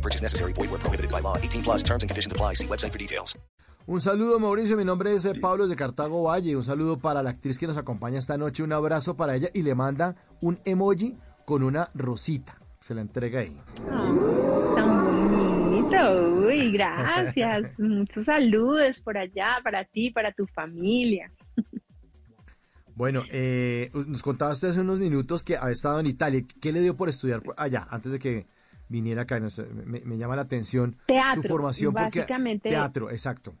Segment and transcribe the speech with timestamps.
[0.00, 0.54] No purchase necessary.
[0.54, 1.36] Void where prohibited by law.
[1.36, 2.54] 18 plus terms and conditions apply.
[2.54, 3.38] See website for details.
[3.86, 4.76] Un saludo, Mauricio.
[4.76, 6.56] Mi nombre es eh, Pablo de Cartago Valle.
[6.56, 8.62] Un saludo para la actriz que nos acompaña esta noche.
[8.62, 12.54] Un abrazo para ella y le manda un emoji con una rosita.
[12.80, 13.60] Se la entrega ahí.
[14.74, 16.46] Tan bonito.
[16.46, 17.70] Uy, gracias.
[17.78, 21.30] Muchos saludos por allá, para ti, para tu familia.
[22.94, 26.42] Bueno, eh, nos contaba usted hace unos minutos que ha estado en Italia.
[26.60, 28.46] ¿Qué le dio por estudiar allá antes de que
[28.90, 29.40] viniera acá?
[29.86, 31.94] Me, me llama la atención Teatro, su formación.
[31.94, 32.26] porque-
[32.62, 33.54] teatro, exacto.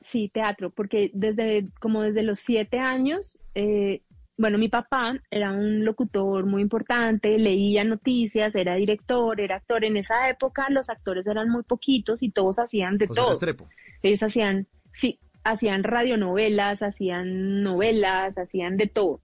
[0.00, 4.02] Sí, teatro, porque desde como desde los siete años, eh,
[4.36, 9.84] bueno, mi papá era un locutor muy importante, leía noticias, era director, era actor.
[9.84, 13.30] En esa época los actores eran muy poquitos y todos hacían de José todo.
[13.30, 13.68] Restrepo.
[14.02, 19.20] Ellos hacían, sí, hacían radionovelas, hacían novelas, hacían de todo.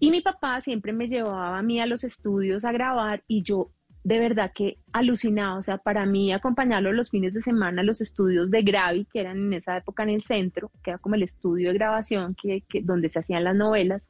[0.00, 3.70] Y mi papá siempre me llevaba a mí a los estudios a grabar y yo
[4.08, 8.00] de verdad que alucinado, o sea, para mí acompañarlo los fines de semana a los
[8.00, 11.22] estudios de Gravi, que eran en esa época en el centro, que era como el
[11.24, 14.02] estudio de grabación que, que- donde se hacían las novelas,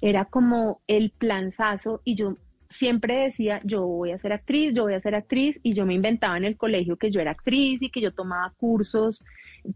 [0.00, 2.36] era como el planzazo y yo
[2.70, 5.94] siempre decía, yo voy a ser actriz, yo voy a ser actriz y yo me
[5.94, 9.24] inventaba en el colegio que yo era actriz y que yo tomaba cursos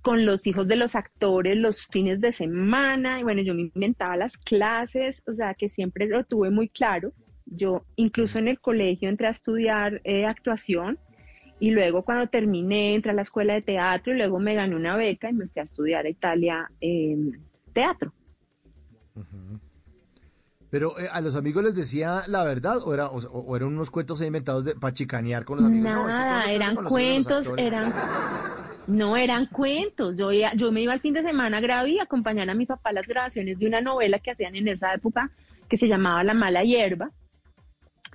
[0.03, 4.17] con los hijos de los actores los fines de semana y bueno, yo me inventaba
[4.17, 7.13] las clases, o sea que siempre lo tuve muy claro.
[7.51, 10.99] Yo incluso en el colegio entré a estudiar eh, actuación
[11.61, 14.97] y luego cuando terminé entré a la escuela de teatro y luego me gané una
[14.97, 17.17] beca y me fui a estudiar a Italia eh,
[17.73, 18.13] teatro.
[20.71, 23.91] Pero eh, a los amigos les decía la verdad o, era, o, o eran unos
[23.91, 25.91] cuentos inventados de, para chicanear con los amigos.
[26.09, 27.93] Nada, eran cuentos, eran...
[28.89, 30.17] No, eran cuentos.
[30.17, 32.65] Yo, iba- yo me iba al fin de semana a Gravi a acompañar a mi
[32.65, 35.31] papá a las grabaciones de una novela que hacían en esa época
[35.69, 37.11] que se llamaba La mala hierba.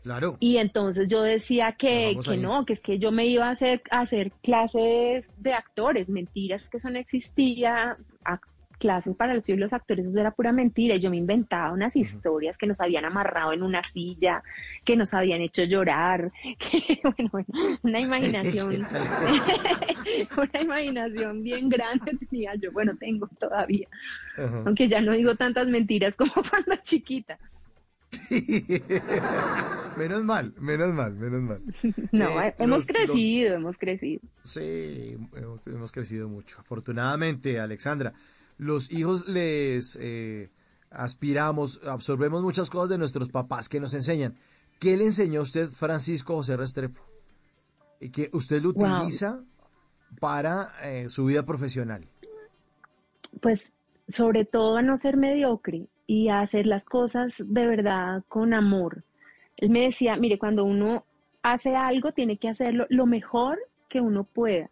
[0.04, 0.38] Claro.
[0.40, 3.82] Y entonces yo decía que, que no, que es que yo me iba a hacer,
[3.90, 6.10] a hacer clases de actores.
[6.10, 7.98] Mentiras, que eso no existía.
[8.26, 8.40] A-
[8.80, 10.96] clases para los los actores, eso era pura mentira.
[10.96, 14.44] Y yo me inventaba unas historias que nos habían amarrado en una silla,
[14.84, 17.48] que nos habían hecho llorar, que, bueno, bueno,
[17.84, 18.86] una imaginación,
[20.38, 22.74] una imaginación bien grande tenía yo.
[22.74, 23.88] Bueno, tengo todavía,
[24.66, 27.40] aunque ya no digo tantas mentiras como cuando chiquita.
[29.98, 31.62] Menos mal, menos mal, menos mal.
[32.12, 34.22] No, Eh, hemos los- crecido, hemos crecido.
[34.44, 36.58] Sí, hemos, hemos crecido mucho.
[36.60, 38.14] Afortunadamente, Alexandra,
[38.58, 40.50] los hijos les eh,
[40.92, 44.36] aspiramos, absorbemos muchas cosas de nuestros papás que nos enseñan.
[44.80, 47.02] ¿Qué le enseñó a usted, Francisco José Restrepo?
[48.00, 48.98] Y que usted lo Wow.
[48.98, 49.42] utiliza
[50.20, 52.06] para eh, su vida profesional.
[53.42, 53.72] Pues
[54.10, 59.04] sobre todo a no ser mediocre y a hacer las cosas de verdad con amor.
[59.58, 61.06] Él me decía, mire, cuando uno
[61.42, 63.60] hace algo, tiene que hacerlo lo mejor
[63.90, 64.70] que uno pueda.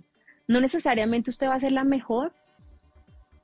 [0.47, 2.33] No necesariamente usted va a ser la mejor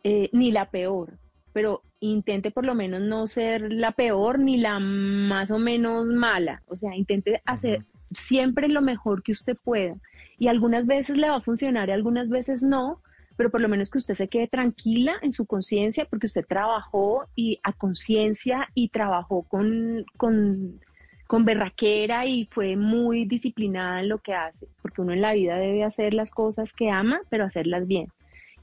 [0.03, 1.17] eh, ni la peor,
[1.53, 6.61] pero intente por lo menos no ser la peor ni la más o menos mala.
[6.67, 9.95] O sea, intente hacer siempre lo mejor que usted pueda.
[10.39, 13.01] Y algunas veces le va a funcionar y algunas veces no,
[13.35, 17.25] pero por lo menos que usted se quede tranquila en su conciencia porque usted trabajó
[17.35, 20.79] y a conciencia y trabajó con, con,
[21.27, 25.57] con berraquera y fue muy disciplinada en lo que hace, porque uno en la vida
[25.57, 28.07] debe hacer las cosas que ama, pero hacerlas bien.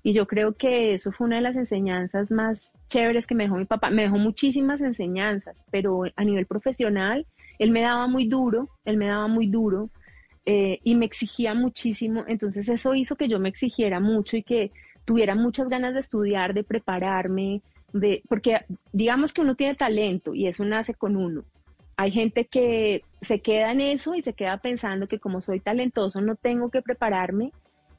[0.02, 3.56] Y yo creo que eso fue una de las enseñanzas más chéveres que me dejó
[3.56, 3.88] mi papá.
[3.88, 7.26] Me dejó muchísimas enseñanzas, pero a nivel profesional,
[7.58, 9.88] él me daba muy duro, él me daba muy duro
[10.44, 12.24] eh, y me exigía muchísimo.
[12.28, 14.72] Entonces eso hizo que yo me exigiera mucho y que
[15.06, 17.62] tuviera muchas ganas de estudiar, de prepararme,
[17.94, 18.60] de, porque
[18.92, 21.44] digamos que uno tiene talento y eso nace con uno.
[21.96, 26.20] Hay gente que se queda en eso y se queda pensando que como soy talentoso
[26.20, 27.52] no tengo que prepararme.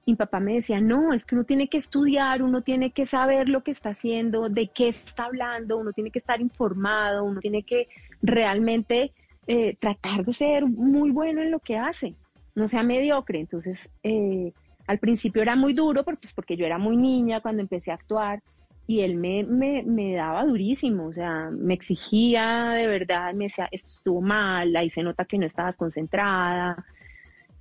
[0.05, 3.07] Y mi papá me decía, no, es que uno tiene que estudiar, uno tiene que
[3.07, 7.39] saber lo que está haciendo, de qué está hablando, uno tiene que estar informado, uno
[7.39, 7.87] tiene que
[8.21, 9.13] realmente
[9.47, 12.13] eh, tratar de ser muy bueno en lo que hace,
[12.53, 13.39] no sea mediocre.
[13.39, 14.51] Entonces, eh,
[14.85, 18.43] al principio era muy duro pues, porque yo era muy niña cuando empecé a actuar
[18.87, 23.67] y él me, me, me daba durísimo, o sea, me exigía de verdad, me decía,
[23.71, 26.85] esto estuvo mal, ahí se nota que no estabas concentrada.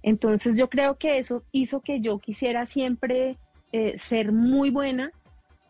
[0.02, 3.38] Entonces yo creo que eso hizo que yo quisiera siempre
[3.72, 5.12] eh, ser muy buena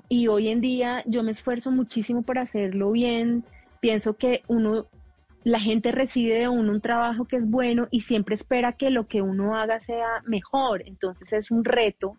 [0.09, 3.45] y hoy en día yo me esfuerzo muchísimo por hacerlo bien.
[3.81, 4.87] Pienso que uno,
[5.45, 9.07] la gente recibe de uno un trabajo que es bueno y siempre espera que lo
[9.07, 10.83] que uno haga sea mejor.
[10.87, 12.17] Entonces es un reto.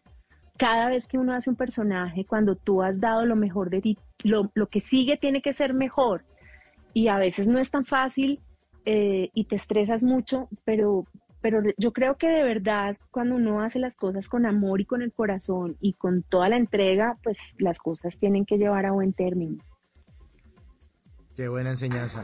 [0.58, 3.98] Cada vez que uno hace un personaje, cuando tú has dado lo mejor de ti,
[4.24, 6.24] lo, lo que sigue tiene que ser mejor.
[6.94, 8.40] Y a veces no es tan fácil
[8.86, 11.06] eh, y te estresas mucho, pero,
[11.42, 15.02] pero yo creo que de verdad cuando uno hace las cosas con amor y con
[15.02, 19.12] el corazón y con toda la entrega, pues las cosas tienen que llevar a buen
[19.12, 19.58] término.
[21.36, 22.24] Qué buena enseñanza.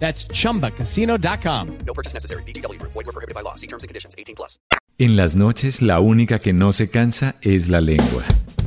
[0.00, 1.78] That's chumbacasino.com.
[1.86, 2.42] No purchase necessary.
[2.44, 2.92] VGW Group.
[2.92, 3.54] Void were prohibited by law.
[3.54, 4.14] See terms and conditions.
[4.18, 4.58] 18 plus.
[4.98, 8.22] En las noches la única que no se cansa es la lengua.